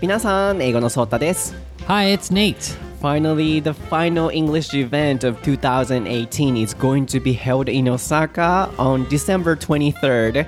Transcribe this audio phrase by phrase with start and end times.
[0.00, 1.54] 皆さん、英語のソータです。
[1.88, 2.76] Hi, it's Nate.
[3.00, 9.06] Finally, the final English event of 2018 is going to be held in Osaka on
[9.10, 10.46] December 23rd.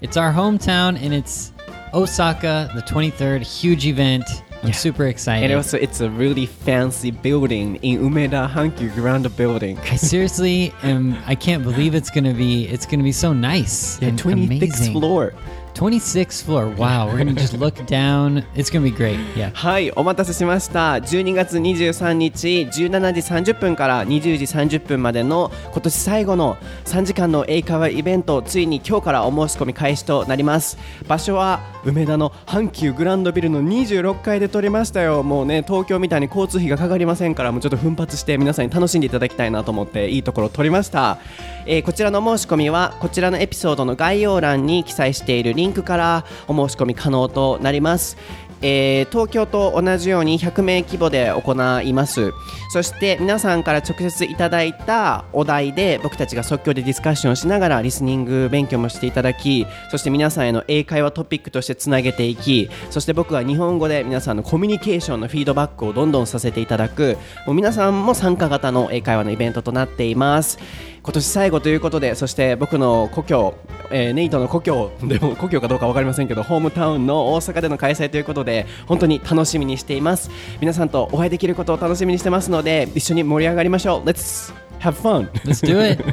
[0.00, 1.52] It's our hometown and it's
[1.92, 4.24] Osaka, the 23rd, huge event.
[4.62, 5.44] I'm super excited.
[5.44, 9.78] And also, it's a really fancy building in Umeda Hankyu Grand Building.
[9.78, 14.00] I seriously am I can't believe it's gonna be it's gonna be so nice.
[14.00, 14.92] Yeah, and 26th amazing.
[14.92, 15.32] floor.
[15.73, 16.67] 26th floor.
[16.75, 18.43] Wow, we're gonna just look down.
[18.55, 19.17] It's gonna be great.
[19.35, 19.51] Yeah.
[19.55, 20.93] はい、お待たせしました。
[20.93, 30.77] 12月23日17時30分から20時30分までの今年最後の3時間の英会話イベント、ついに今日からお申し込み開始となります。
[31.07, 35.23] 場所は梅田の阪急グランドビルの26階で撮りましたよ。
[35.23, 41.17] もうね、東京みたいに交通費がかかりませんから、もうちょっと奮発して皆さんに楽しんでいただきたいなと思っていいところを撮りました。
[41.65, 48.17] えーこちらの申し込みはこちらのエピソードの概要欄に記載しているリンクリンクからお申し込み可能となります。
[48.65, 52.31] えー東京と同じように100名規模で行います
[52.71, 70.57] そして皆さんから直接いただいたお題で僕たちが即興でディスカッションしながらリスニング勉強もしていただきそして皆さんへの英会話トピックとしてつなげていきそして僕は日本語で皆さんのコミュニケーションのフィードバックをどんどんさせていただくもう皆さんも参加型の英会話のイベントとなっています
[71.03, 73.55] 今年最後ということでそして僕の故郷、
[73.91, 80.31] えーネイトの故郷でも 故郷かどうか分かりませんけどホームタウンの大阪での開催ということで本当に楽しみにしています
[80.61, 86.03] 皆さんとお会いできることを楽しみにしてますので一緒に盛り上がりましょう Let's have fun Let's do it.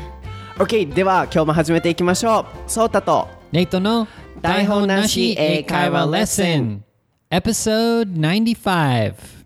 [0.56, 4.08] OK では今日も始めていきましょうソータと Nate no
[4.40, 6.78] 台本なし英会話 lesson.
[7.30, 9.37] Episode 95.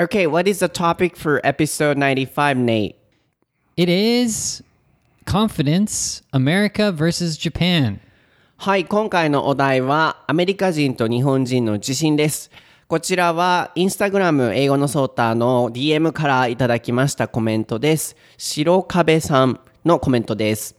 [0.00, 2.96] OK what is the topic for episode 95 Nate?
[3.76, 4.62] It is
[5.26, 8.00] confidence America versus Japan.
[8.56, 12.50] はい、今回のお題はアメリカ人と日本人の自信です。
[12.88, 18.16] こちらはインスタグラム英語のソーターの DM からいただきましたコメントです。
[18.38, 20.76] 白壁さんのコメントです。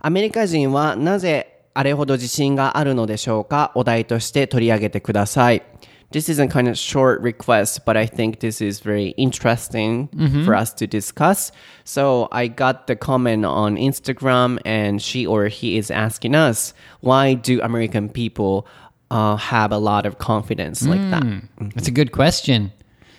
[0.00, 3.70] アメリカ人はなぜあれほど自信があるのでしょうか？
[3.76, 5.62] お題として取り上げてください。
[6.12, 10.44] This is a kind of short request, but I think this is very interesting mm-hmm.
[10.44, 11.52] for us to discuss.
[11.84, 17.34] So I got the comment on Instagram, and she or he is asking us, why
[17.34, 18.66] do American people
[19.12, 21.22] uh, have a lot of confidence like that?
[21.22, 21.28] Hmm.
[21.28, 21.68] Mm-hmm.
[21.76, 22.72] That's a good question.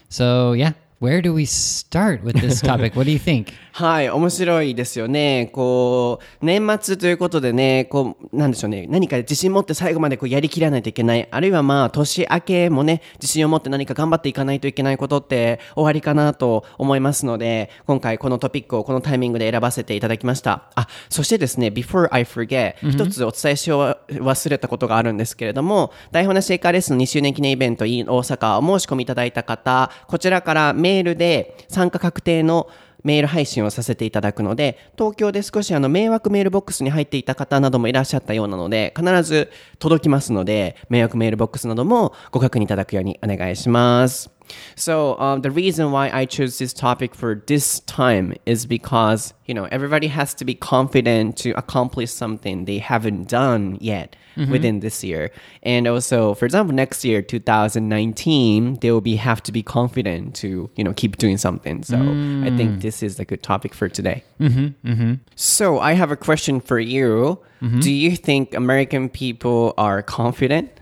[0.10, 2.96] So, yeah, where do we start with this topic?
[2.96, 3.52] what do you think?
[3.74, 5.50] はい、面白いですよね。
[5.52, 11.28] こう、年末ということでね、こう、なんでしょうね、何か自信持って最後までこうやりきらないといけない。
[11.32, 20.66] あるいはまあ、年明けもね、自信を持って何か頑張っていかないといけないことって終わりかなと思いますので、今回このトピックをこのタイミングで選ばせていただきました。
[20.76, 32.68] あ、そしてですね、before I forget、一つお伝えしよう忘れたことがあるんですけれども、台本なし英会レッスン2周年記念イベント in 大阪お申し込みいただいた方、こちらからメールで参加確定の
[33.04, 44.41] メール配信をさせていただくので、東京で少しあの迷惑メールボックスに入っていた方などもいらっしゃったようなので、必ず届きますので、迷惑メールボックスなどもご確認いただくようにお願いします。
[44.76, 49.66] So, um, the reason why I chose this topic for this time is because, you know,
[49.66, 54.52] everybody has to be confident to accomplish something they haven't done yet mm-hmm.
[54.52, 55.32] within this year.
[55.64, 60.70] And also, for example, next year, 2019, they will be have to be confident to,
[60.76, 61.84] you know, keep doing something.
[61.84, 62.82] So, I think mm.
[62.82, 64.24] this is a good topic for today.
[64.40, 65.14] Mm-hmm, mm-hmm.
[65.36, 67.40] So, I have a question for you.
[67.80, 70.81] Do you think American people are confident?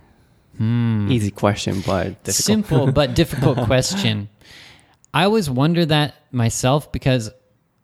[0.59, 2.35] Easy question, but difficult.
[2.35, 4.29] Simple but difficult question.
[5.13, 7.31] I always wonder that myself because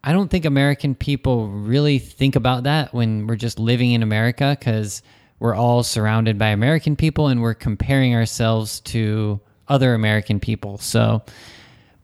[0.03, 4.56] I don't think American people really think about that when we're just living in America
[4.59, 5.02] because
[5.40, 10.78] we're all surrounded by American people and we're comparing ourselves to other American people.
[10.78, 11.24] So,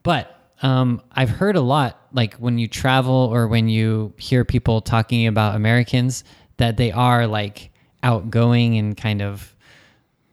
[0.04, 4.82] but um, I've heard a lot, like when you travel or when you hear people
[4.82, 6.24] talking about Americans,
[6.58, 7.72] that they are like
[8.04, 9.56] outgoing and kind of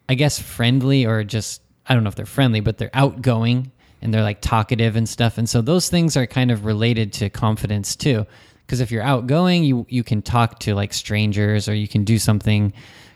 [0.08, 3.72] I guess friendly or just I don't know if they're friendly, but they're outgoing
[4.02, 5.38] and they're like talkative and stuff.
[5.38, 8.26] And so those things are kind of related to confidence too.
[8.66, 12.18] Because if you're outgoing, you you can talk to like strangers or you can do
[12.18, 12.72] something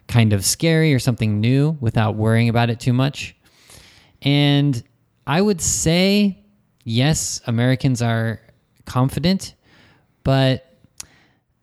[0.09, 3.37] kind of scary or something new without worrying about it too much.
[4.23, 4.83] And
[5.27, 6.43] I would say
[6.85, 8.41] yes, Americans are
[8.87, 9.55] confident,
[10.25, 10.72] but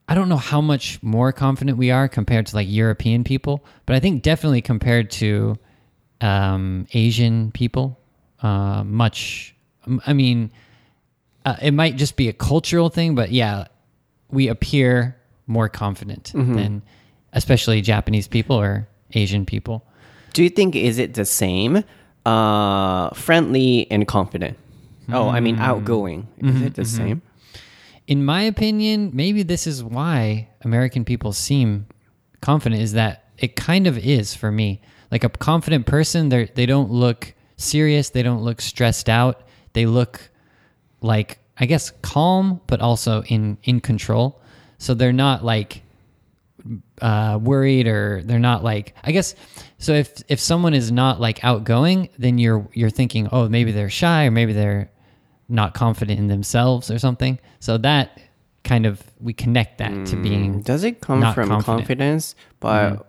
[0.09, 3.95] I don't know how much more confident we are compared to like European people, but
[3.95, 5.55] I think definitely compared to
[6.19, 7.99] um, Asian people,
[8.41, 9.53] uh, much.
[10.07, 10.51] I mean,
[11.45, 13.67] uh, it might just be a cultural thing, but yeah,
[14.31, 15.15] we appear
[15.45, 16.81] more confident than
[17.33, 19.85] especially Japanese people or Asian people.
[20.33, 21.83] Do you think is it the same?
[22.25, 24.57] Uh, friendly and confident.
[25.11, 26.27] Oh, I mean outgoing.
[26.39, 27.21] Is it the same?
[28.09, 31.85] In my opinion, maybe this is why American people seem
[32.41, 34.81] confident is that it kind of is for me.
[35.11, 39.43] Like a confident person, they they don't look serious, they don't look stressed out.
[39.73, 40.31] They look
[41.01, 44.41] like I guess calm but also in in control.
[44.79, 45.83] So they're not like
[47.03, 49.35] uh, worried or they're not like I guess
[49.77, 53.91] so if if someone is not like outgoing, then you're you're thinking, oh, maybe they're
[53.91, 54.89] shy or maybe they're
[55.49, 57.37] not confident in themselves or something.
[57.59, 58.09] So that
[58.63, 61.87] kind of we connect that to being Does it come not from confident.
[61.87, 62.35] confidence?
[62.59, 63.05] But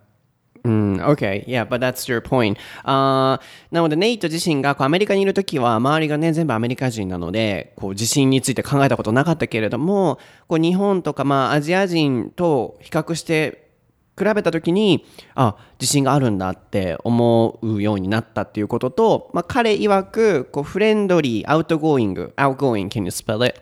[0.62, 2.58] Mm, okay, yeah, but that's your point.
[2.84, 13.69] あーなので、ネイト自身がこうアメリカにいるときは、周りがね、全部アメリカ人なので、こう、自信について考えたことなかったけれども、こう、日本とか、まあ、アジア人と比較して、
[14.18, 15.04] 比べたときに、
[15.34, 23.60] あ、自信があるんだって思うようになったっていうことと、まあ、彼曰く、こう、フレンドリー、アウトゴーイング、outgoing, can you spell it?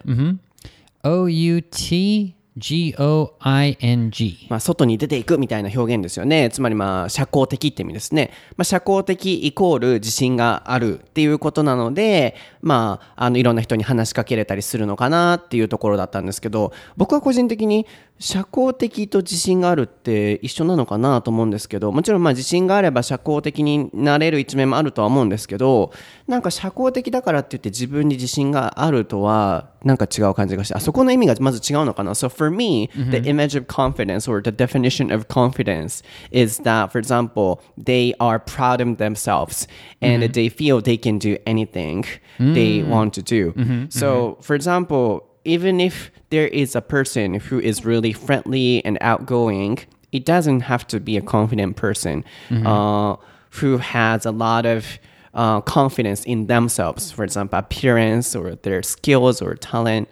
[1.05, 4.47] O U T G O I N G.
[4.51, 6.51] まあ、外に出ていくみたいな表現ですよね。
[6.51, 8.31] つまり、まあ、社交的って意味ですね。
[8.57, 17.87] まあ、社交的イコール自信があるっていうことなので、まあ、あの、いろんな人に話しかけれたりするのかなっていうところだったんですけど、僕は個人的に
[18.19, 25.93] 社交的と自信があるって一緒なのかなと思うんですけど、もちろんまあ自信があれば社交的になれる一面もあるとは思うんですけど、
[26.27, 32.11] なんか社交的だからって言って自分に自信があるとは、なんか違う感じがして、あそこの意味がまず違うのかな。
[32.15, 37.61] So for me, the image of confidence or the definition of confidence is that, for example,
[37.81, 39.69] they are proud of themselves
[40.01, 42.05] and they feel they can do anything
[42.41, 43.55] they want to do.
[43.91, 49.79] So, for example, even if there is a person who is really friendly and outgoing,
[50.13, 53.17] it doesn't have to be a confident person uh,
[53.51, 54.99] who has a lot of
[55.35, 60.09] uh, confidence in themselves, for example, appearance or their skills or talent.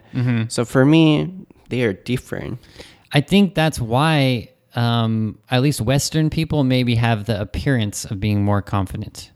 [0.49, 1.31] So for me,
[1.69, 2.59] they are different.
[3.13, 8.43] I think that's why um, at least Western people maybe have the appearance of being
[8.43, 9.31] more confident.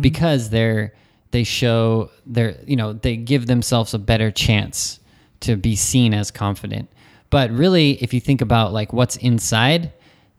[0.00, 0.92] Because they're
[1.30, 5.00] they show they're you know they give themselves a better chance
[5.44, 6.88] to be seen as confident.
[7.30, 9.92] But really, if you think about like what's inside,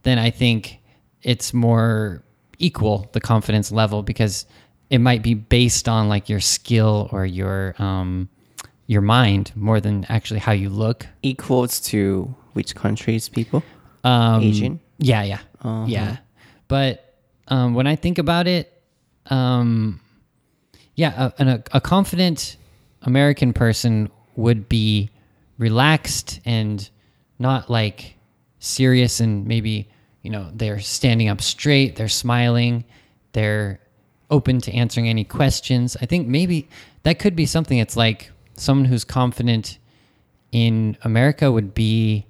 [0.03, 0.79] then I think
[1.21, 2.23] it's more
[2.59, 4.45] equal the confidence level because
[4.89, 8.29] it might be based on like your skill or your um,
[8.87, 11.07] your mind more than actually how you look.
[11.23, 13.63] Equals to which countries, people?
[14.03, 14.79] Um, Asian?
[14.99, 15.39] Yeah, yeah,
[15.87, 16.17] yeah.
[16.67, 17.15] But
[17.47, 18.71] um, when I think about it,
[19.27, 19.99] um,
[20.95, 22.57] yeah, a, a, a confident
[23.01, 25.09] American person would be
[25.57, 26.89] relaxed and
[27.39, 28.15] not like
[28.59, 29.87] serious and maybe
[30.21, 32.83] you know they're standing up straight, they're smiling,
[33.33, 33.79] they're
[34.29, 35.95] open to answering any questions.
[36.01, 36.67] I think maybe
[37.03, 37.77] that could be something.
[37.77, 39.77] It's like someone who's confident
[40.51, 42.25] in America would be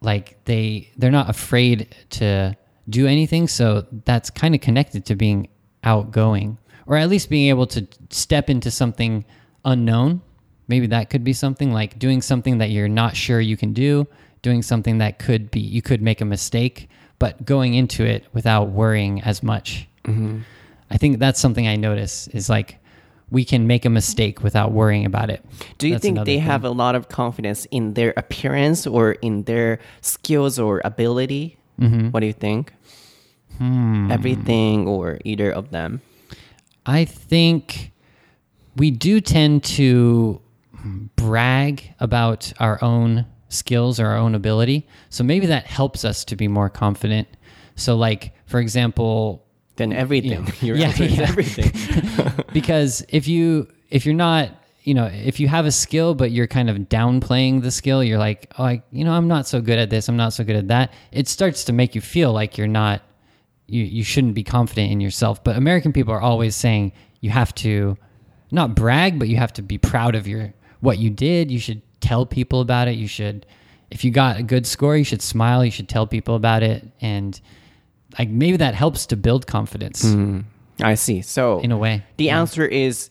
[0.00, 2.56] like they they're not afraid to
[2.88, 5.48] do anything so that's kind of connected to being
[5.84, 9.24] outgoing or at least being able to step into something
[9.64, 10.20] unknown
[10.68, 14.06] maybe that could be something like doing something that you're not sure you can do
[14.42, 18.68] doing something that could be you could make a mistake but going into it without
[18.68, 20.40] worrying as much mm-hmm.
[20.90, 22.78] i think that's something i notice is like
[23.30, 25.44] we can make a mistake without worrying about it
[25.78, 26.40] Do you That's think they thing.
[26.40, 31.58] have a lot of confidence in their appearance or in their skills or ability?
[31.80, 32.10] Mm-hmm.
[32.10, 32.72] What do you think?
[33.58, 34.10] Hmm.
[34.12, 36.02] Everything or either of them?
[36.84, 37.92] I think
[38.76, 40.40] we do tend to
[41.16, 44.86] brag about our own skills or our own ability.
[45.08, 47.28] So maybe that helps us to be more confident.
[47.76, 49.44] So, like, for example,
[49.76, 50.48] Then everything.
[50.60, 51.28] Your Yeah, answer is yeah.
[51.28, 52.44] everything.
[52.52, 54.50] because if you if you're not
[54.82, 58.18] you know if you have a skill but you're kind of downplaying the skill you're
[58.18, 60.54] like oh I, you know i'm not so good at this i'm not so good
[60.56, 63.02] at that it starts to make you feel like you're not
[63.66, 67.52] you, you shouldn't be confident in yourself but american people are always saying you have
[67.56, 67.96] to
[68.52, 70.52] not brag but you have to be proud of your
[70.85, 73.45] what you did you should tell people about it you should
[73.89, 76.87] if you got a good score you should smile you should tell people about it
[77.01, 77.41] and
[78.17, 80.05] like maybe that helps to build confidence
[80.83, 81.21] I see.
[81.21, 83.09] So in a way the answer is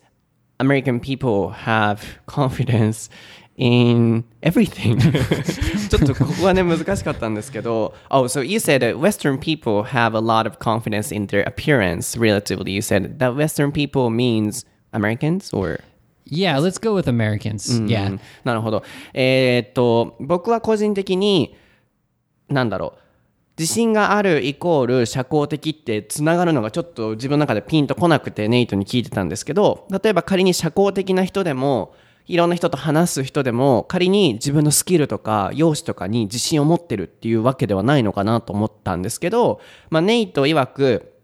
[0.58, 3.08] American people have confidence
[3.56, 4.98] in everything.
[5.88, 11.42] ちょっとここはね難しかったんですけど Oh, so you said that Western people have a lot of confidence in their
[11.46, 12.72] appearance relatively.
[12.72, 15.80] You said that Western people means Americans or
[16.29, 17.85] Yeah, let's go with Americans.
[17.85, 18.07] Yeah.
[18.07, 18.83] うんなるほど。
[19.13, 21.55] えーっと、僕は個人的に、
[22.49, 22.99] なんだろう。
[23.57, 31.93] 自信があるイコール社交的ってつながるのがちょっと自分の中でピンとこなくてネイトに聞いてたんですけど、例えば仮に社交的な人でも、
[32.27, 41.14] いろんな人と話す人でも仮に自分のスキルとか容姿とかに自信を持ってるっていうわけではないのかなと思ったんですけど、まあ、ネイト曰く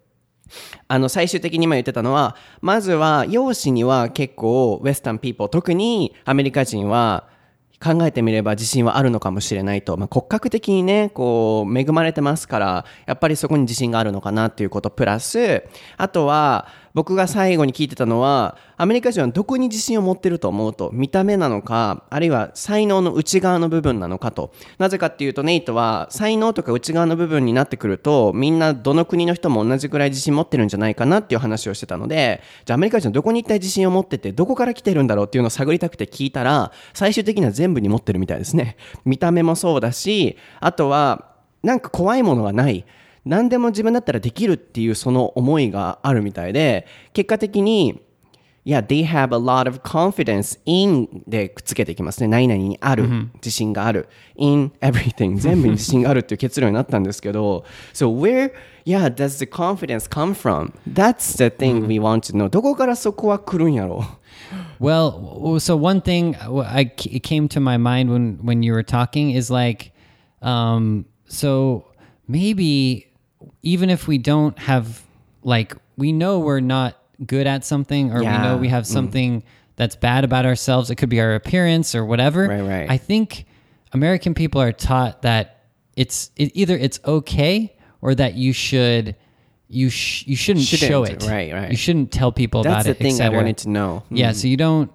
[0.88, 7.27] あの最終的に今言ってたのはまずは容姿には結構ウェスタンピーポー特にアメリカ人は
[7.84, 15.63] 考えてみれば自信はあるのかもしれないと、まあ、骨格的にねこう恵まれてますからやっぱりそこに自信があるのかなっていうことプラス
[15.98, 24.54] あとは僕が最後に聞いてたのはアメリカ人はどこに自信を持ってると思うと見た目なのかあるいは才能の内側の部分なのかと。
[24.78, 38.78] なぜかっていうとネイトは才能とか内側の部分になってくるとみんなどの国の人も同じくらい自信持ってるんじゃないかなっていう話をしてたのでじゃあアメリカ人はどこに一体自信を持っててどこから来てるんだろうっていうのを探りたくて聞いたら最終的には全部に持ってるみたいですね。
[39.06, 41.32] 見た目もそうだしあとは
[41.64, 42.86] なんか怖いものがない。
[43.25, 48.03] 何でも自分だったらできるっていうその思いがあるみたいで結果的に
[48.65, 52.26] Yeah, they have a lot of confidence in でくっつけていきますね。
[52.26, 54.09] 何々にある、自信がある。
[54.37, 58.50] in everything 全部に自信があるっていう結論になったんですけど So where,
[58.85, 60.73] yeah, does the confidence come from?
[60.93, 62.49] That's the thing we want to know.
[62.49, 64.03] どこからそこは来るんやろ
[64.81, 66.35] Well, w- so one thing
[66.69, 69.93] I it came to my mind when when you were talking is like,
[70.43, 71.85] um, so
[72.29, 73.07] maybe
[73.63, 75.01] even if we don't have
[75.44, 79.44] like we know we're not good at something or we know we have something
[79.75, 82.48] that's bad about ourselves, it could be our appearance or whatever.
[82.48, 82.89] Right, right.
[82.89, 83.46] I think
[83.94, 85.65] American people are taught that
[85.96, 89.15] it's it, either it's okay or that you should.
[89.68, 91.30] You sh- you shouldn't, show Shouldn't, it.
[91.30, 91.72] right, right.
[91.72, 94.03] You shouldn't tell people That's about the thing I wanted to know.
[94.10, 94.91] Yeah, so you don't.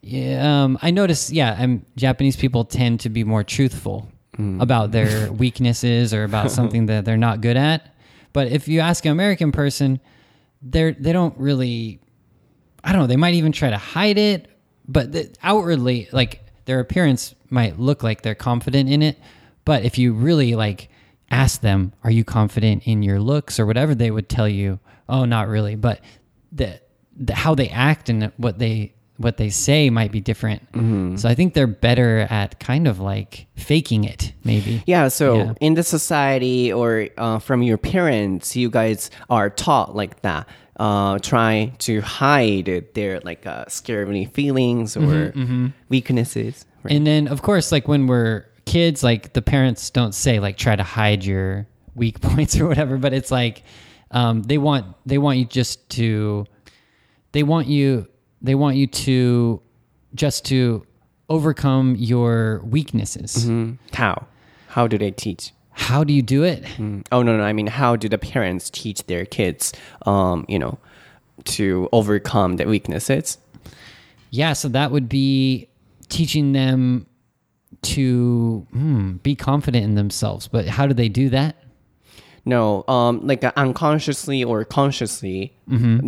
[0.00, 1.32] Yeah, um, I notice.
[1.32, 4.08] Yeah, um, Japanese people tend to be more truthful
[4.60, 7.91] about their weaknesses or about something that they're not good at.
[8.32, 10.00] But if you ask an American person,
[10.60, 12.00] they're they don't really.
[12.84, 13.06] I don't know.
[13.06, 14.50] They might even try to hide it,
[14.88, 19.18] but the, outwardly, like their appearance might look like they're confident in it.
[19.64, 20.88] But if you really like
[21.30, 25.24] ask them, "Are you confident in your looks or whatever?" they would tell you, "Oh,
[25.24, 26.00] not really." But
[26.50, 26.80] the,
[27.16, 30.62] the how they act and what they what they say might be different.
[31.18, 34.82] So I think they're better at kind of like faking it, maybe.
[34.86, 35.52] Yeah, so Yeah.
[35.60, 40.48] in the society or uh, from your parents, you guys are taught like that.
[40.80, 45.32] Uh, try to hide their like uh, scary feelings or
[45.88, 46.66] weaknesses.
[46.82, 46.94] Right?
[46.94, 50.74] And then of course, like when we're kids, like the parents don't say like try
[50.74, 53.62] to hide your weak points or whatever, but it's like
[54.10, 56.46] um, they want they want you just to
[57.32, 58.08] they want you
[58.42, 59.62] they want you to
[60.14, 60.84] just to
[61.28, 63.48] overcome your weaknesses.
[63.92, 64.26] How?
[64.68, 65.52] How do they teach?
[65.70, 66.64] How do you do it?
[67.10, 67.42] Oh no, no.
[67.42, 69.72] I mean, how do the parents teach their kids?
[70.04, 70.78] Um, you know,
[71.44, 73.38] to overcome the weaknesses.
[74.30, 75.68] Yeah, so that would be
[76.08, 77.06] teaching them
[77.82, 80.48] to hmm, be confident in themselves.
[80.48, 81.56] But how do they do that?
[82.44, 85.54] No, um, like uh, unconsciously or consciously,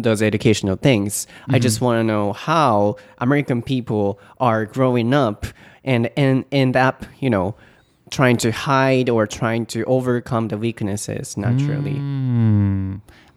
[0.03, 1.27] those educational things.
[1.49, 5.47] I just want to know how American people are growing up
[5.85, 7.55] and and end up, you know,
[8.11, 11.95] trying to hide or trying to overcome the weaknesses naturally.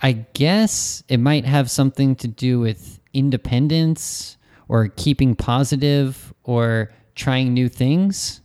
[0.01, 4.37] I guess it might have something to do with independence
[4.67, 8.41] or keeping positive or trying new things.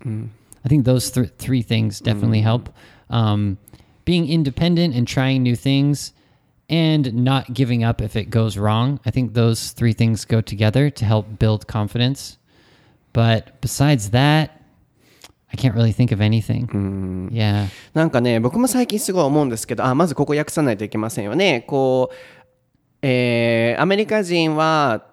[0.65, 2.69] I think those th- three things definitely help.
[3.11, 3.59] Um,
[4.06, 6.14] being independent and trying new things
[6.70, 9.00] and not giving up if it goes wrong.
[9.06, 12.38] I think those three things go together to help build confidence.
[13.14, 14.52] But besides that,
[15.52, 17.30] I can't really think of anything.
[17.32, 17.68] Yeah.
[17.94, 21.64] なんかね、僕も最近すごい思うんですけど、あ、まずここ訳さないといけませんよね。
[21.68, 22.16] こう、
[23.02, 25.06] えーアメリカ人は、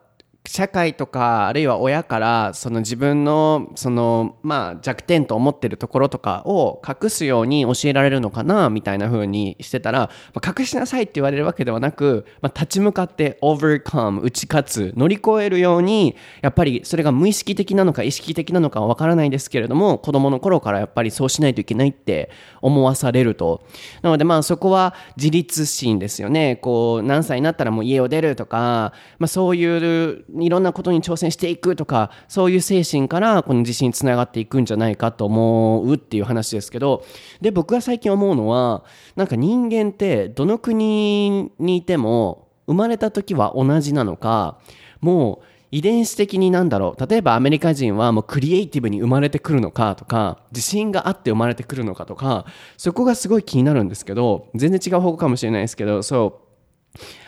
[0.50, 22.32] 社会とかあるいは親からその自分のそのまあ弱点と思ってるところとかを隠すように教えられるのかなみたいな風にしてたら、まあ隠しなさいって言われるわけではなく、まあ、立ち向かって overcome 打ち勝つ乗り越えるようにやっぱりそれが無意識的なのか意識的なのかは分からないですけれども子供の頃からやっぱりそうしないといけないって
[22.64, 23.62] 思わされると。
[24.02, 26.56] なのでまあそこは自立心ですよね。
[26.56, 37.06] こう何歳になったらもう家を出るとか、まあ、そういういろんなことに挑戦していくとかそういう精神からこの自信につながっていくんじゃないかと思うっていう話ですけど
[37.42, 38.84] で僕が最近思うのは
[39.16, 44.60] なんか人間ってどの国にいても生まれた時は同じなのか
[45.02, 52.46] もう遺伝子的になんだろう例えばアメリカ人はもうクリエイティブに生まれてくるのかとか自信があって生まれてくるのかとか
[52.78, 56.49] そこがすごい気になるんですけど全然違う方向かもしれないですけどそう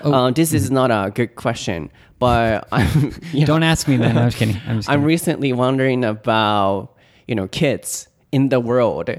[0.04, 1.92] So uh, this is not a good question
[2.22, 3.10] but I'm,
[3.46, 4.16] Don't ask me then.
[4.18, 4.62] I'm just kidding.
[4.68, 6.96] I'm just I'm recently wondering about
[7.28, 9.10] you know kids in the world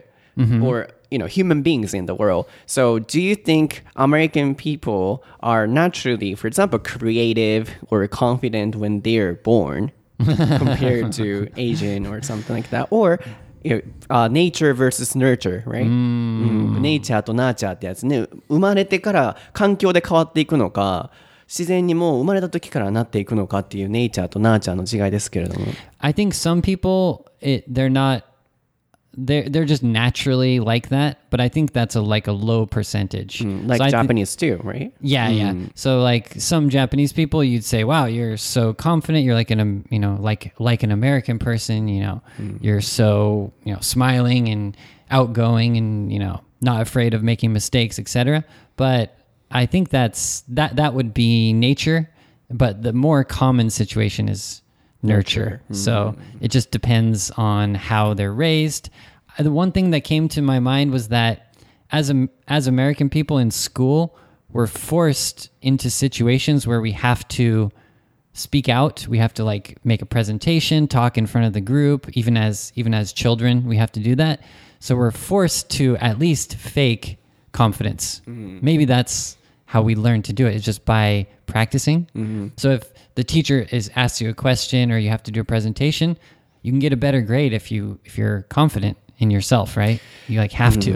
[0.63, 2.47] or you know human beings in the world.
[2.65, 9.35] So do you think American people are naturally, for example, creative or confident when they're
[9.35, 9.91] born
[10.25, 13.19] compared to Asian or something like that, or
[13.65, 15.85] uh, nature versus nurture, right?
[15.85, 18.27] うん、ネイチャーとナーチャーってやつね。
[18.49, 21.11] 生まれてから環境で変わっていくのか
[21.47, 25.67] 自然にもう生まれた時からなっていくのかっていうネイチャーとナーチャーの違いですけれども。
[25.99, 28.23] I think some people it they're not
[29.15, 33.41] they're they're just naturally like that, but I think that's a like a low percentage.
[33.41, 34.93] Mm, like So Japanese too, right?
[35.01, 35.53] yeah, yeah.
[35.53, 35.71] Mm.
[35.75, 39.25] So like some Japanese people, you'd say, "Wow, you're so confident.
[39.25, 41.89] You're like an um, you know like like an American person.
[41.89, 42.63] You know, mm.
[42.63, 44.77] you're so you know smiling and
[45.11, 48.45] outgoing, and you know not afraid of making mistakes, etc."
[48.77, 49.17] But
[49.51, 52.09] I think that's that that would be nature,
[52.51, 54.63] but the more common situation is
[55.03, 55.61] nurture.
[55.73, 58.91] So it just depends on how they're raised.
[59.39, 61.55] Uh, The one thing that came to my mind was that
[61.91, 64.17] as a, as American people in school,
[64.51, 67.71] we're forced into situations where we have to
[68.35, 69.07] speak out.
[69.09, 72.09] We have to like make a presentation, talk in front of the group.
[72.17, 74.41] Even as even as children, we have to do that.
[74.79, 77.19] So we're forced to at least fake
[77.53, 78.23] confidence.
[78.27, 79.37] Maybe that's
[79.72, 82.08] how we learn to do it is just by practicing.
[82.58, 82.84] So if
[83.16, 86.18] the teacher is asks you a question or you have to do a presentation,
[86.62, 90.00] you can get a better grade if you if you're confident in yourself, right?
[90.28, 90.94] You like have to.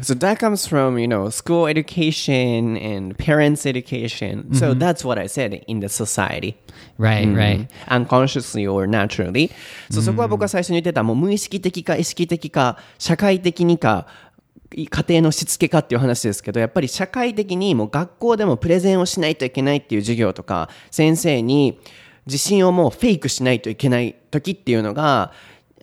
[0.00, 4.54] So that comes from, you know, school education and parents' education.
[4.54, 6.56] So that's what I said in the society.
[6.98, 7.68] Right, right.
[7.88, 9.50] unconsciously or naturally.
[9.90, 14.06] そうそこは僕が最初に言ってた、もう無意識的か意識的か、社会的にか、
[14.71, 21.79] 家庭のしつけかっていう話ですけど、やっぱり社会的にもう学校でもプレゼンをしないといけないっていう授業とか、先生に
[22.25, 25.31] 自信をもうフェイクしないといけない時っていうのが、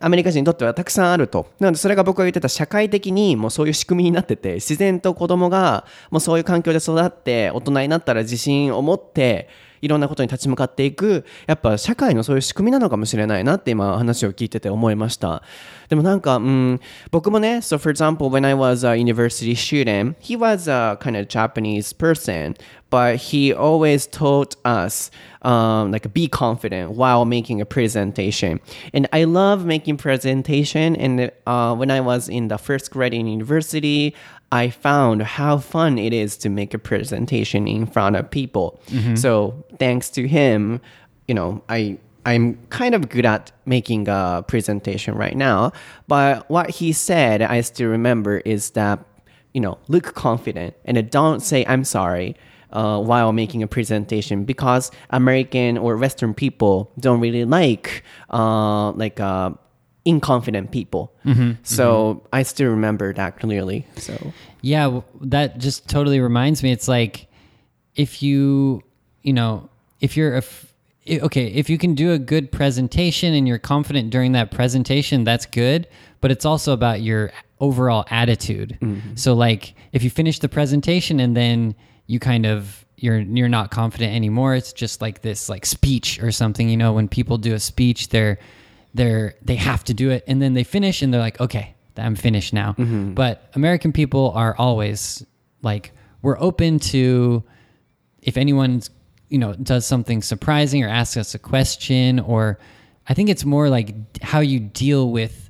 [0.01, 1.47] アメリカ人にとってはたくさんあると。
[1.59, 9.49] なのでそれが僕が言ってた社会的にもうそういう仕組みになってて、自然と子供がもうそういう環境で育って大人になったら自信を持って、
[9.85, 15.43] いろんなことに立ち向かっていく、やっぱ社会のそういう仕組みなのかもしれないなって今話を聞いてて思いました。
[15.89, 16.79] でもなんか、うん、
[17.11, 22.55] 僕もね、so for example, when I was a university student, he was a kind of Japanese person,
[22.89, 25.11] but he always taught us
[25.43, 28.59] um, like be confident while making a presentation.
[28.93, 30.95] And I love making presentation.
[30.95, 34.15] And uh, when I was in the first grade in university,
[34.51, 38.79] I found how fun it is to make a presentation in front of people.
[39.15, 40.79] So thanks to him,
[41.27, 45.73] you know, I I'm kind of good at making a presentation right now.
[46.07, 49.03] But what he said, I still remember, is that
[49.53, 52.35] you know, look confident and don't say I'm sorry
[52.73, 59.19] uh, while making a presentation because American or Western people don't really like uh, like
[59.21, 59.51] uh,
[60.05, 61.13] inconfident people.
[61.25, 62.27] Mm-hmm, so mm-hmm.
[62.33, 63.87] I still remember that clearly.
[63.97, 66.71] So Yeah, that just totally reminds me.
[66.71, 67.27] It's like
[67.95, 68.83] if you,
[69.23, 69.69] you know,
[70.01, 70.73] if you're a, f-
[71.09, 75.23] i- okay, if you can do a good presentation and you're confident during that presentation,
[75.23, 75.87] that's good.
[76.21, 78.77] But it's also about your overall attitude.
[78.81, 79.15] Mm-hmm.
[79.15, 81.75] So, like, if you finish the presentation and then
[82.07, 86.31] you kind of you're you're not confident anymore, it's just like this like speech or
[86.31, 86.69] something.
[86.69, 88.39] You know, when people do a speech, they're
[88.95, 90.23] they're they have to do it.
[90.27, 92.73] And then they finish and they're like okay i'm finished now.
[92.73, 95.23] But american people are always
[95.61, 97.43] like we're open to
[98.21, 98.89] if anyone's
[99.29, 102.59] you know does something surprising or asks us a question or
[103.07, 105.49] i think it's more like how you deal with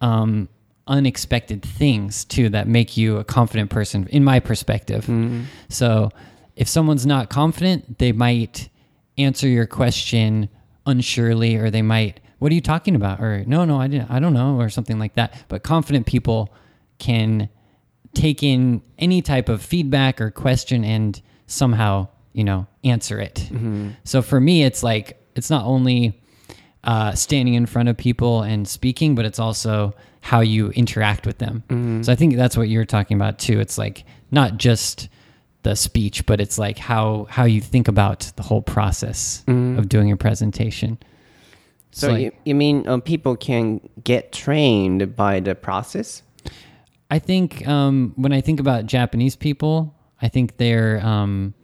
[0.00, 0.48] um,
[0.86, 5.08] unexpected things too that make you a confident person in my perspective.
[5.68, 6.10] So
[6.56, 8.68] if someone's not confident they might
[9.16, 10.48] answer your question
[10.86, 13.20] unsurely or they might what are you talking about?
[13.20, 15.44] Or no no i didn't i don't know or something like that.
[15.48, 16.52] But confident people
[16.98, 17.48] can
[18.14, 23.34] take in any type of feedback or question and somehow you know answer it.
[23.34, 23.90] Mm-hmm.
[24.04, 26.20] So for me it's like it's not only
[26.84, 31.38] uh, standing in front of people and speaking but it's also how you interact with
[31.38, 31.64] them.
[31.68, 32.02] Mm-hmm.
[32.02, 33.60] So i think that's what you're talking about too.
[33.60, 35.08] It's like not just
[35.62, 39.78] the speech but it's like how how you think about the whole process mm-hmm.
[39.78, 40.98] of doing a presentation
[41.94, 46.22] so like- you, you mean um, people can get trained by the process?
[47.10, 51.54] I think um, when I think about Japanese people, I think they're um,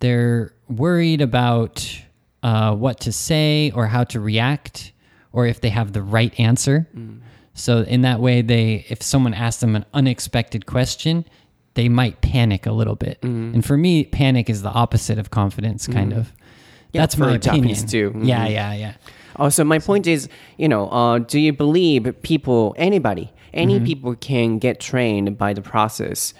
[0.00, 2.00] they're worried about
[2.42, 4.92] uh, what to say or how to react
[5.32, 6.88] or if they have the right answer.
[7.54, 11.24] So in that way, they if someone asks them an unexpected question,
[11.74, 13.22] they might panic a little bit.
[13.22, 16.32] And for me, panic is the opposite of confidence, kind of.
[16.92, 17.74] Yeah, That's for my opinion.
[17.74, 18.12] Japanese too.
[18.22, 18.94] Yeah, yeah, yeah.
[19.38, 23.84] Oh, so my point is, you know, uh, do you believe people, anybody, any Mm-hmm.
[23.84, 26.34] people can get trained by the process?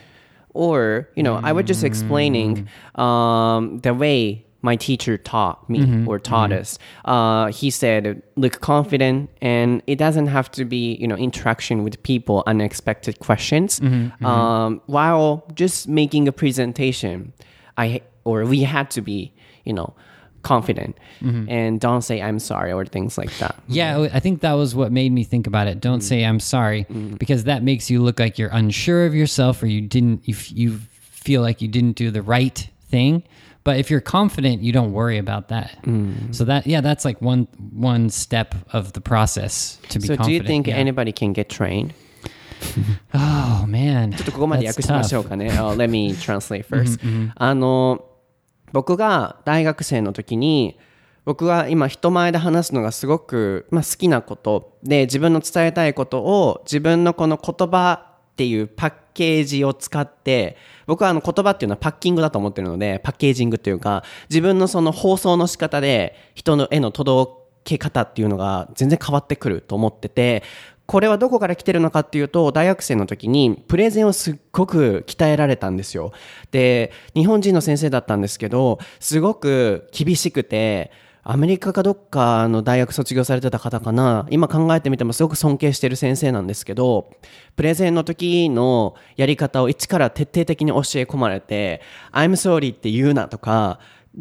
[0.55, 6.09] Or, you know, I was just explaining um, the way my teacher taught me Mm-hmm.
[6.09, 6.79] or taught us.
[7.05, 12.01] Uh, he said, look confident, and it doesn't have to be, you know, interaction with
[12.03, 13.81] people, unexpected questions.
[13.81, 17.33] Mm-hmm, Um, while just making a presentation,
[17.77, 19.33] I or we had to be,
[19.65, 19.95] you know,
[20.44, 21.50] confident Mm-hmm.
[21.50, 23.56] and don't say I'm sorry or things like that.
[23.68, 25.82] Yeah, I think that was what made me think about it.
[25.82, 26.86] Don't say I'm sorry
[27.18, 30.52] because that makes you look like you're unsure of yourself or you didn't you, f-
[30.52, 30.78] you
[31.12, 33.24] feel like you didn't do the right thing.
[33.64, 35.76] But if you're confident, you don't worry about that.
[36.32, 40.32] So that yeah, that's like one one step of the process to be So do
[40.32, 40.48] you confident.
[40.48, 40.76] think yeah.
[40.76, 41.94] anybody can get trained?
[43.14, 44.12] Oh man.
[44.14, 45.30] ちょっとここまで That's 訳しましょう tough.
[45.30, 45.50] かね。
[45.50, 47.00] Uh, let me translate first.
[47.36, 48.04] あの、
[48.73, 50.79] 僕が大学生の時に、
[51.25, 57.93] 僕は今人前で話すのがすごく、まあ、好きなことで自分の伝えたいことを自分のこの言葉
[58.33, 60.57] っていうパッケージを使って
[60.87, 67.33] 僕はあの言葉っていうのはパッキングだと思ってるのでパッケージングっていうか自分のその放送の仕方で人の絵の届
[67.65, 70.43] け方っていうのが全然変わってくると思ってて
[70.93, 76.13] これはどこから来てるのかっていうと大学生の時にプレゼンをすっごく鍛えられたんですよ。
[76.51, 80.91] で日本人の先生だったんですけどすごく厳しくて
[81.23, 87.11] アメリカかどっかの大学卒業されてた方かな今考えてみてもすごく尊敬してる先生なんですけど
[87.57, 91.81] プレゼンの時のやり方を一から徹底的に教え込まれて
[92.13, 93.79] 「I'm sorry」って言うなとか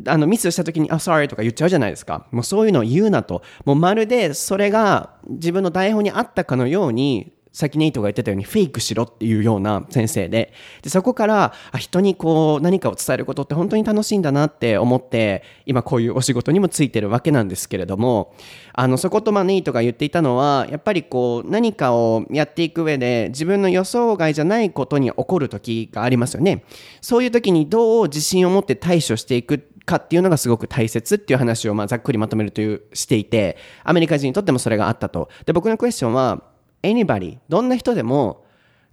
[0.07, 2.27] あのミスした時に「あ sorry」とか言っちゃうじゃないですか。
[2.31, 3.41] もうそういうのを言うなと。
[3.65, 10.53] もうまるでそれが自分の台本にあったかのように先にイトが言ってたようにフェイクしろっていうような先生で。
[10.81, 18.33] でそこからあ人にこう何かを伝えることって本当に楽しいんだなって思って今こういうお仕事にもついてるわけなんですけれども
[18.73, 26.63] あのそことマネイトが言っていたのはやっぱりこう何かをやっていく上で自分の予想外じゃないことに起こる時がありますよね。
[27.01, 36.43] そういう時にどう自信を持って対処していくかっていうのがすごく大切っていう話をまあざっくりまとめるというしていてアメリカ人にとってもそれがあったとで僕のクエスチョンは
[36.83, 38.45] anybody どんな人でも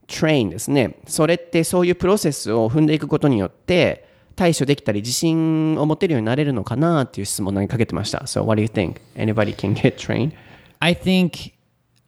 [0.06, 9.00] train ですねそれってそういうプロセスを踏んでいくことによって対処できたり自信を持てるようになれるのかなっていう質問を投げかけてました So what do you think?
[9.16, 10.32] Anybody can get trained?
[10.80, 11.52] I think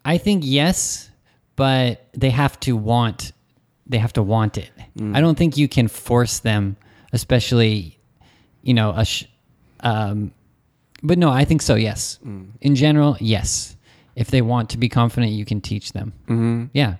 [0.04, 1.10] I think yes,
[1.56, 3.34] but they have to want
[3.88, 4.70] they have to want it.
[5.12, 6.76] I don't think you can force them,
[7.12, 7.98] especially
[8.62, 9.24] you know, a sh-
[9.80, 10.32] um
[11.02, 12.18] but no, I think so, yes.
[12.60, 13.76] In general, yes.
[14.16, 16.12] If they want to be confident, you can teach them.
[16.26, 16.64] Mm-hmm.
[16.74, 16.96] Yeah.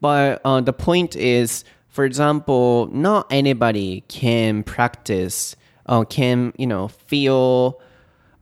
[0.00, 5.54] But uh, the point is, for example, not anybody can practice
[5.86, 7.80] or can, you know, feel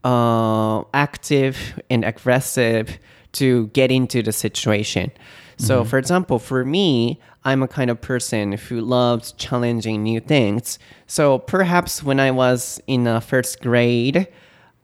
[0.03, 2.97] uh, active and aggressive
[3.33, 5.11] to get into the situation.
[5.59, 10.79] So, for example, for me, I'm a kind of person who loves challenging new things.
[11.05, 14.27] So, perhaps when I was in the first grade,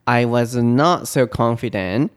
[0.06, 2.12] I was not so confident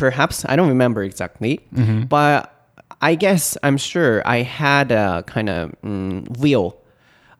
[0.00, 1.60] perhaps I don't remember exactly,
[2.08, 2.52] but
[3.02, 6.76] I guess I'm sure I had a kind of mm, will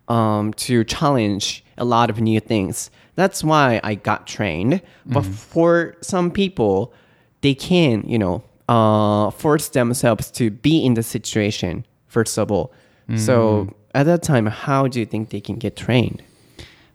[0.08, 2.90] um, to challenge a lot of new things.
[3.14, 4.82] That's why I got trained.
[5.06, 6.92] But for some people,
[7.40, 12.72] they can, you know, uh, force themselves to be in the situation first of all.
[13.16, 16.22] So at that time, how do you think they can get trained?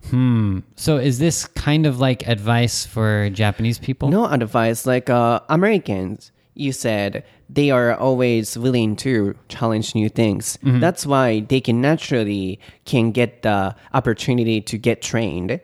[0.10, 0.60] Hmm.
[0.78, 4.08] So is this kind of like advice for Japanese people?
[4.08, 4.86] No advice.
[4.86, 10.58] Like uh, Americans, you said they are always willing to challenge new things.
[10.80, 15.60] That's why they can naturally can get the opportunity to get trained,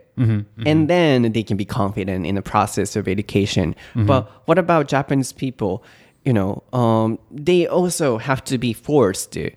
[0.66, 3.74] and then they can be confident in the process of education.
[3.96, 5.84] But what about Japanese people?
[6.24, 9.52] You know, um, they also have to be forced, to,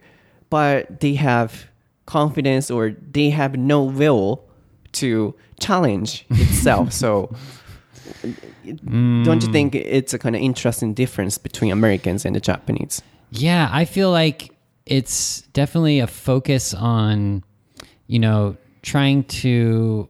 [0.48, 1.66] but they have
[2.06, 4.44] confidence or they have no will
[4.92, 6.92] to challenge itself.
[6.92, 7.34] so
[8.64, 13.02] don't you think it's a kind of interesting difference between Americans and the Japanese?
[13.30, 14.54] Yeah, I feel like
[14.86, 17.42] it's definitely a focus on,
[18.06, 20.08] you know, trying to.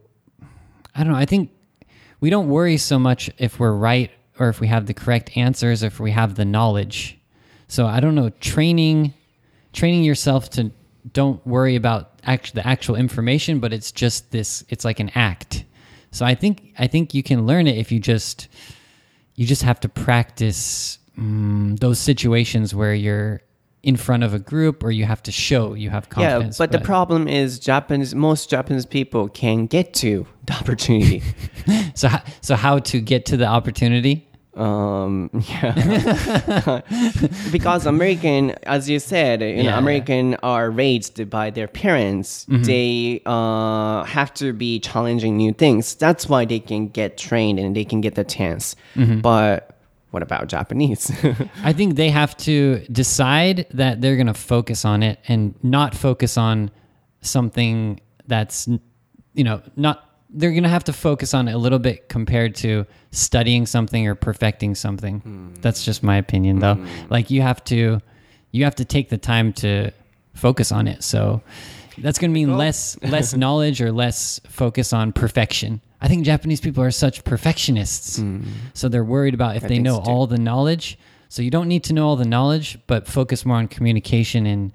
[0.93, 1.19] I don't know.
[1.19, 1.51] I think
[2.19, 5.83] we don't worry so much if we're right or if we have the correct answers,
[5.83, 7.17] or if we have the knowledge.
[7.67, 8.29] So I don't know.
[8.41, 9.13] Training,
[9.73, 10.71] training yourself to
[11.13, 14.63] don't worry about act- the actual information, but it's just this.
[14.69, 15.65] It's like an act.
[16.11, 18.47] So I think I think you can learn it if you just
[19.35, 23.41] you just have to practice mm, those situations where you're
[23.85, 26.23] in front of a group or you have to show you have confidence.
[26.29, 26.57] Yeah, confidence.
[26.57, 31.21] but the problem is Japanese most Japanese people can get to the opportunity.
[31.95, 32.07] so
[32.41, 34.27] so how to get to the opportunity?
[34.57, 35.73] um yeah
[37.51, 39.77] because american as you said you know Yeah.
[39.77, 42.63] american are raised by their parents Mm-hmm.
[42.63, 47.75] they uh have to be challenging new things that's why they can get trained and
[47.75, 49.19] they can get the chance Mm-hmm.
[49.19, 49.74] but
[50.15, 51.11] what about japanese
[51.63, 55.93] I think they have to decide that they're going to focus on it and not
[55.93, 56.71] focus on
[57.21, 58.67] something that's,
[59.33, 62.55] you know, not, they're going to have to focus on it a little bit compared
[62.55, 65.19] to studying something or perfecting something.
[65.19, 65.53] Hmm.
[65.61, 66.75] That's just my opinion though.
[66.75, 66.87] Hmm.
[67.09, 67.99] Like you have to,
[68.51, 69.91] you have to take the time to
[70.33, 71.03] focus on it.
[71.03, 71.41] So
[71.97, 75.81] that's going to mean less, less knowledge or less focus on perfection.
[76.05, 78.21] I think Japanese people are such perfectionists.
[78.73, 80.97] So they're worried about if they know so, all the knowledge.
[81.29, 84.71] So you don't need to know all the knowledge, but focus more on communication and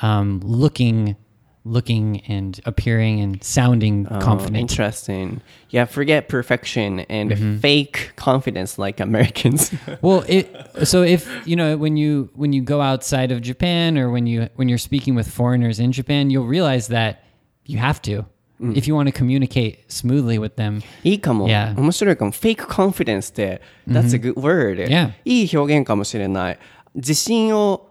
[0.00, 1.16] um, looking,
[1.64, 4.58] looking and appearing and sounding Oh, confident.
[4.58, 7.56] interesting yeah forget perfection and Mm-hmm.
[7.58, 10.44] fake confidence like americans well, it,
[10.84, 14.50] so if you know when you when you go outside of Japan or when you
[14.56, 17.24] when you're speaking with foreigners in Japan, you'll realize that
[17.64, 18.26] you have to Mm.
[18.60, 20.82] If you want to communicate smoothly with them.
[21.02, 21.48] いいかも。
[21.48, 21.78] Yeah.
[21.78, 22.32] 面白いかも。
[22.32, 24.86] fake confidence って、that's a good word.
[24.86, 25.12] Yeah.
[25.24, 26.58] いい表現かもしれない。
[26.94, 27.90] 自信を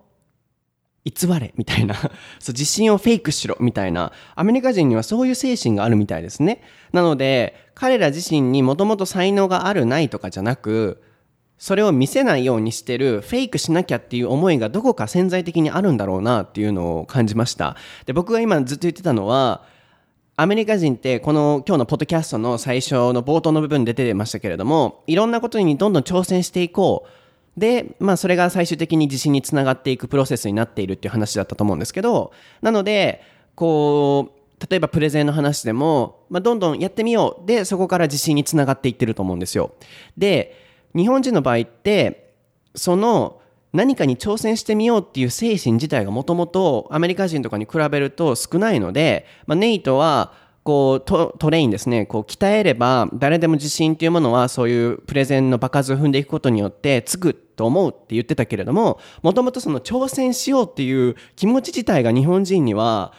[1.05, 1.95] 偽れみたいな。
[2.39, 4.11] そう、自信をフェイクしろみたいな。
[4.35, 6.61] アメリカ人にはそういう精神があるみたいですね。
[6.93, 11.01] なので、彼ら自身にもともと才能があるないとかじゃなく、
[11.57, 17.75] それを見せないようにしてるフェイクしなきゃっていう思いがどこか潜在的にあるんだろうなっていうのを感じました。
[18.05, 19.63] で、僕が今ずっと言ってたのは、
[20.35, 27.59] アメリカ人ってこの今日のポッドキャストの最初の冒頭の部分で出てましたけれどもいろんなことにどんどん挑戦していこう。
[27.59, 33.21] で、まあ、それが最終的に自信につながっていくプロセスになっているっていう話だったと思うんですけどなので
[33.53, 37.47] こう例えばプレゼンの話でも、まあ、どんどんやってみよう。
[37.47, 39.75] でそこから自信につながっていってると思うんですよ。
[40.17, 40.57] で
[40.95, 42.33] 日本人の場合って
[42.73, 43.39] その
[43.73, 50.33] 何かに挑戦してみようっていう精神自体がもともとアメリカ人とかに比べると少ないので、まあ、ネイトは
[50.63, 52.05] こうトレインですね。
[52.05, 63.11] こう鍛えれば誰でも自信っていうものはそういうプレゼンの場数を踏んでいくことによってつくと思うって言ってたけれどももともとその挑戦しようっていう気持ち自体が日本人には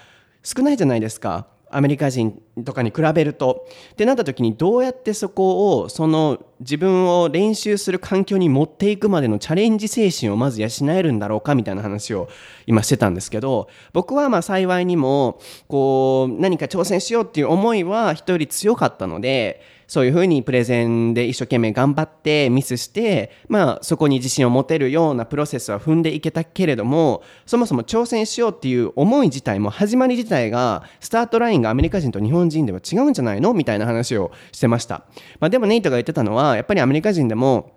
[0.42, 1.46] 少ないじゃないですか。
[1.76, 3.66] アメリカ人とかに比べると。
[3.92, 12.28] ってなった時にどうやってそこをその自分を練習する環境に持っていくまでのチャレンジ精神をまず養えるんだろうかみたいな話を
[12.66, 19.60] 今してたんですけど僕はまあ幸いにもこう何か挑戦しようっていう思いは人より強かったので
[19.94, 33.54] そういうふうにプレゼンで一生懸命頑張ってミスして、まあ、そこに自信を持てるようなプロセスは踏んでいけたけれどもそもそも挑戦しようっていう思い自体も始まり自体がスタートラインがアメリカ人と日本人では違うんじゃないの？
[33.54, 35.04] みたいな話をしてました、
[35.38, 37.73] まあ、でもネイトが言ってたのはやっぱりアメリカ人でも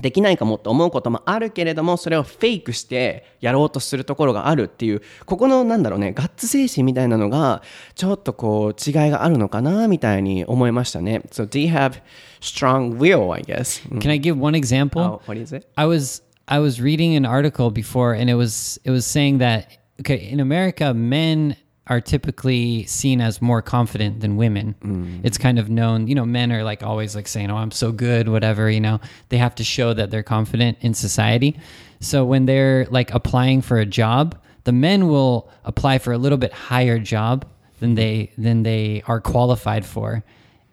[0.00, 7.62] できないかもと思うこともあるけれどもそれをフェイクしてやろうとするところがあるっていうここのなんだろうねガッツ精神みたいなのが
[7.94, 12.02] ちょっとこう違いがあるのかなみたいに思いましたね So do you have
[12.40, 15.00] strong will I guess Can I give one example?
[15.00, 15.68] Oh, what is it?
[15.76, 19.78] I was I was reading an article before and it was it was saying that
[20.00, 24.74] okay, in America men are typically seen as more confident than women.
[24.80, 25.20] Mm.
[25.22, 27.92] It's kind of known, you know, men are like always like saying, "Oh, I'm so
[27.92, 29.00] good," whatever, you know.
[29.28, 31.58] They have to show that they're confident in society.
[32.00, 36.38] So when they're like applying for a job, the men will apply for a little
[36.38, 37.46] bit higher job
[37.80, 40.24] than they than they are qualified for.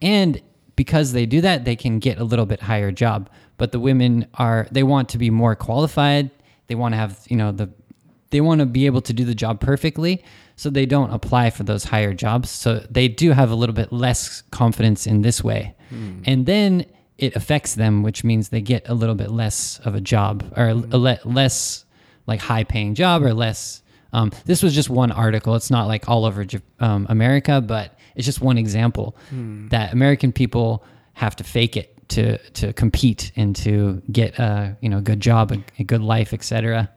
[0.02, 0.41] And
[0.76, 3.30] because they do that, they can get a little bit higher job.
[3.58, 6.32] But the women are they want to be more qualified.
[6.67, 7.69] They want to have, you know, the
[8.32, 10.24] they want to be able to do the job perfectly,
[10.62, 12.52] so they don't apply for those higher jobs.
[12.52, 15.74] So they do have a little bit less confidence in this way.
[16.26, 16.86] And then
[17.17, 20.67] it affects them, which means they get a little bit less of a job or
[20.67, 21.84] a le- less
[22.28, 23.82] like high paying job or less.
[24.13, 25.56] Um, this was just one article.
[25.56, 26.45] It's not like all over
[26.80, 29.15] um, America, but it's just one example
[29.69, 34.89] that American people have to fake it to to compete and to get a you
[34.89, 36.88] know good job, a, a good life, etc.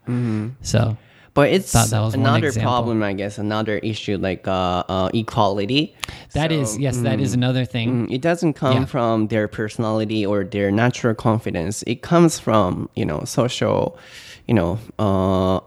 [0.61, 0.99] So
[1.35, 5.95] But it's another problem, I guess, another issue like uh, uh, equality.
[6.33, 8.07] that So, is yes, that is another thing.
[8.07, 8.85] Mm, It doesn't come Yeah.
[8.87, 11.83] from their personality or their natural confidence.
[11.89, 13.99] It comes from, you know, social,
[14.47, 15.59] you know, uh,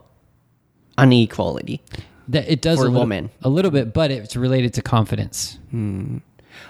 [0.98, 1.82] unequality.
[2.30, 3.30] That it does For a little, women.
[3.44, 5.60] a little bit, but it's related to confidence.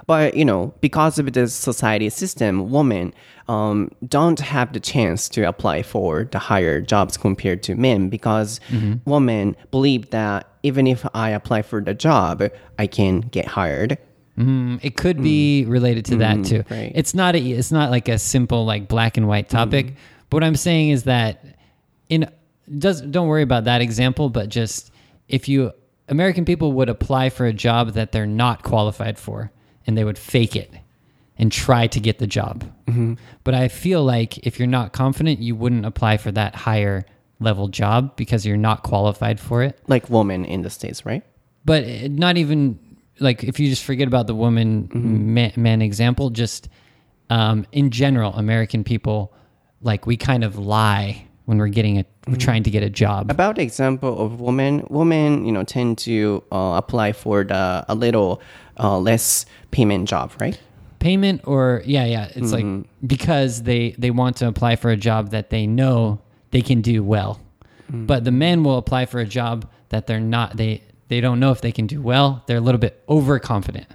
[0.05, 3.13] But you know, because of the society system, women
[3.47, 8.59] um, don't have the chance to apply for the higher jobs compared to men because
[9.05, 12.43] women believe that even if I apply for the job,
[12.77, 13.97] I can get hired.
[14.37, 16.63] Mm, it could be related to that too.
[16.69, 16.91] right.
[16.93, 19.95] It's not a, it's not like a simple like black and white topic.
[20.29, 21.43] But what I'm saying is that
[22.09, 22.29] in
[22.77, 24.91] does don't worry about that example, but just
[25.27, 25.71] if you
[26.09, 29.51] American people would apply for a job that they're not qualified for
[29.87, 30.71] and they would fake it
[31.39, 32.63] and try to get the job.
[32.87, 33.15] Mm-hmm.
[33.43, 37.05] But I feel like if you're not confident, you wouldn't apply for that higher
[37.39, 41.23] level job because you're not qualified for it Like women in the States, right?
[41.67, 42.79] but uh, not even
[43.19, 45.33] like if you just forget about the woman mm-hmm.
[45.35, 46.69] man, man example just
[47.29, 49.31] um, in general american people
[49.81, 53.31] like we kind of lie when we're getting a we're trying to get a job.
[53.31, 58.41] About example of women, women, you know, tend to uh, apply for the a little
[58.79, 60.59] uh, less payment job, right?
[60.99, 62.65] payment or yeah yeah it's like
[63.05, 66.19] because they they want to apply for a job that they know
[66.51, 67.39] they can do well.
[67.89, 71.51] But the men will apply for a job that they're not they they don't know
[71.51, 72.43] if they can do well.
[72.47, 73.87] They're a little bit overconfident.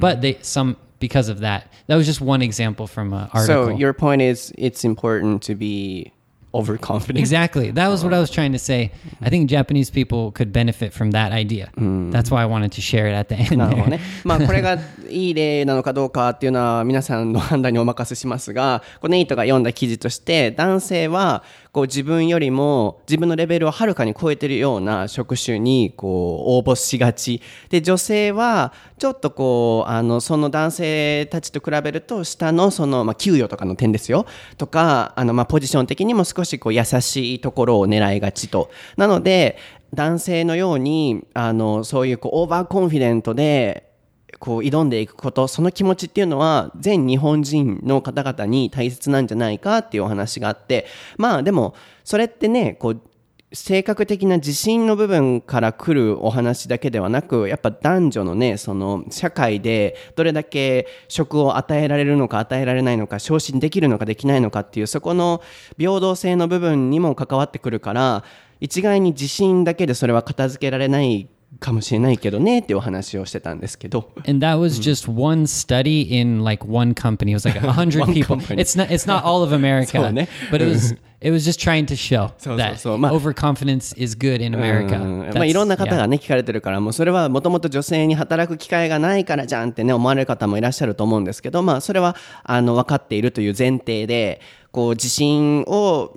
[0.00, 1.72] But they some because of that.
[1.86, 3.68] That was just one example from an article.
[3.68, 6.12] So your point is it's important to be
[6.53, 7.19] overconfident.
[7.19, 7.69] Exactly.
[7.71, 8.91] That was what I was trying to say.
[9.21, 11.69] I think Japanese people could benefit from that idea.
[11.77, 13.57] That's why I wanted to share it at the end.
[13.57, 13.89] なるほど there.
[13.91, 13.99] ね。
[14.23, 21.43] まあこれがいい例なのかどうかっていうのは皆さんの判断にお任せしますが、このネイトが読んだ記事として男性は
[21.74, 27.42] こう自分よりも自分のレベルをはるかに超えてるような職種にこう応募しがち。
[27.68, 34.24] で女性はちょっとこうあのその男性たちと比べると下のそのまあ給与とかの点ですよ
[34.56, 38.70] とかあのまあポジション的にも少しこう優しいところを狙いがちと。
[38.96, 39.58] なので
[39.92, 43.93] 男性のようにあのそういうこうオーバーコンフィデントで
[44.44, 50.84] こう挑んでいくことその気持ちっていうのは全日本人の方々に大切なんじゃないかっていうお話があって
[51.16, 53.00] まあでもそれってねこう
[53.54, 65.40] 性格的な自信の部分から来るお話だけではなくやっぱ男女のねその社会でどれだけ職を与えられるのか与えられないのか昇進できるのかできないのかっていうそこの
[65.78, 68.24] 平等性の部分にも関わってくるから
[68.60, 71.30] 一概に自信だけでそれは片付けられない
[71.60, 77.32] かもしれないけどねっていうお話をしてたんですけど And that was just one study in like one company.
[77.32, 78.36] It was like a hundred One people.
[78.36, 78.60] company.
[78.62, 78.90] It's not.
[78.90, 80.28] It's not all of America, そうね。
[80.50, 80.96] but it was.
[81.20, 82.98] It was just trying to show そうそう that そう。
[82.98, 85.00] まあ overconfidence is good in America.
[85.00, 96.14] うん That's- まあ、いろんな方.がね聞かれてるからもうそれはもともと女性に働く機会がないからじゃんってね思われる方もいらっしゃると思うんですけどまあそれはあの分かっているという前提でこう自信を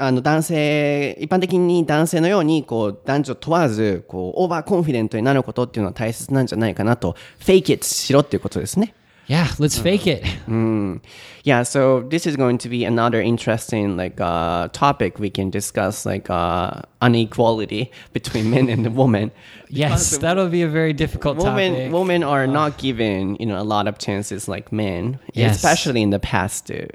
[0.00, 8.94] あの男性一般的に男性のようにこう男女問わずこうオーバーコンフィデントになることっていうのは大切なんじゃないかなとフェイキットしろっていうことですね。
[9.28, 10.24] Yeah, let's fake it.
[10.48, 11.00] Mm.
[11.44, 16.04] Yeah, so this is going to be another interesting like uh, topic we can discuss,
[16.04, 19.30] like uh, unequality between men and women.
[19.68, 21.92] Yes, that'll be a very difficult Women, topic.
[21.92, 25.54] women are not given, you know, a lot of chances like men, Yes.
[25.54, 26.66] especially in the past.
[26.66, 26.88] Too.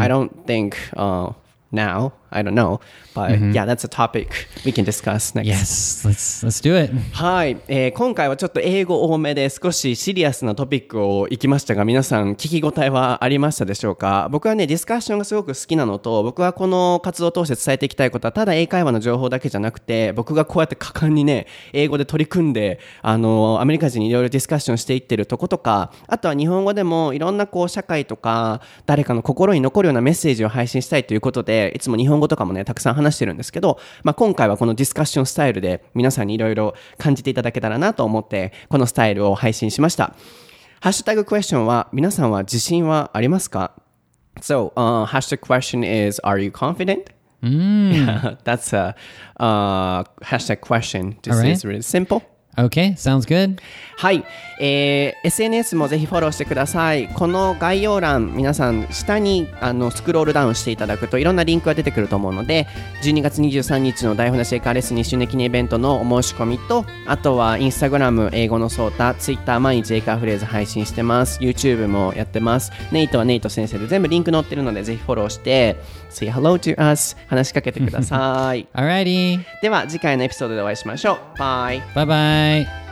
[0.00, 1.32] I don't think uh,
[1.70, 2.14] now.
[2.30, 2.80] I don't know,
[3.14, 4.30] but yeah, that's a topic
[4.64, 5.46] we can discuss next.
[5.46, 6.92] Yes, let's let's do it.
[7.12, 14.28] はい、えー今回はちょっと英語多めで少しシリアスなトピックをいきましたが皆さん聞き応えはありましたでしょうか？
[14.30, 40.14] 僕はねディスカッションがすごく好きなのと僕はこの活動を通して伝えていきたいことはただ英会話の情報だけじゃなくて僕がこうやって果敢にね英語で取り組んであのアメリカ人にいろいろディスカッションしていってるとことかあとは日本語でもいろんなこう社会とか誰かの心に残るようなメッセージを配信したいということでいつも日本語とかもねたくさん話してるんですけど、まあ、今回はこのディスカッションスタイルで皆さんにいろいろ感じていただけたらなと思ってこのスタイルを配信しました
[40.80, 43.72] ハッシュタグクエスチョンは皆さんは自信はありますか
[44.40, 47.06] ？So, uh, hashtag question is Are you confident?
[47.42, 48.94] Yeah, that's a
[49.40, 51.18] uh, hashtag question.
[51.22, 51.52] This Alright.
[51.52, 52.22] is really simple.
[52.58, 53.60] Okay, sounds good.
[53.96, 54.24] はい、
[54.60, 57.08] えー SNS もぜひフォローしてください。
[57.08, 62.66] この概要欄、皆さん、下にあのスクロールダウンしていただくといろんなリンクが出てくると思うので、
[63.02, 71.38] 12月23日の台本シェイカーレスン2周年記念イベントのお申し込みと、あとはインスタグラム、英語のソータ、ツイッター毎日英会話フレーズ配信してます。
[71.40, 72.72] YouTube もやってます。
[72.90, 75.76] ネイトはネイト先生で全部リンク載ってるので、ぜひフォローして、
[76.10, 78.66] Say hello to us 話しかけてください。
[78.74, 81.38] Alrighty, では次回のエピソードでお会いしましょう。
[81.38, 81.80] バイ。
[81.94, 82.87] bye bye.